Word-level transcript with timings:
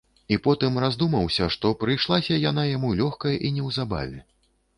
І 0.35 0.37
потым 0.45 0.77
раздумаўся, 0.83 1.49
што 1.55 1.71
прыйшлася 1.83 2.39
яна 2.49 2.63
яму 2.71 2.89
лёгка 3.03 3.35
й 3.37 3.55
неўзабаве. 3.61 4.19